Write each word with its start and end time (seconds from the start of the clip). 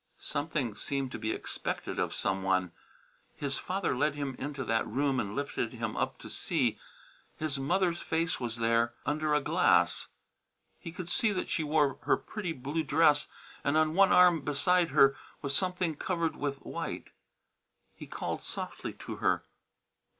Something 0.17 0.73
seemed 0.73 1.11
to 1.11 1.19
be 1.19 1.31
expected 1.31 1.99
of 1.99 2.11
some 2.11 2.41
one. 2.41 2.71
His 3.35 3.59
father 3.59 3.95
led 3.95 4.15
him 4.15 4.33
into 4.39 4.63
that 4.63 4.87
room 4.87 5.19
and 5.19 5.35
lifted 5.35 5.73
him 5.73 5.95
up 5.95 6.17
to 6.21 6.27
see. 6.31 6.79
His 7.37 7.59
mother's 7.59 8.01
face 8.01 8.39
was 8.39 8.57
there 8.57 8.95
under 9.05 9.35
a 9.35 9.41
glass. 9.41 10.07
He 10.79 10.91
could 10.91 11.07
see 11.07 11.31
that 11.33 11.51
she 11.51 11.63
wore 11.63 11.99
her 12.01 12.17
pretty 12.17 12.51
blue 12.51 12.81
dress, 12.81 13.27
and 13.63 13.77
on 13.77 13.93
one 13.93 14.11
arm 14.11 14.41
beside 14.41 14.89
her 14.89 15.15
was 15.43 15.55
something 15.55 15.95
covered 15.95 16.35
with 16.35 16.55
white. 16.65 17.11
He 17.93 18.07
called 18.07 18.41
softly 18.41 18.93
to 18.93 19.17
her. 19.17 19.43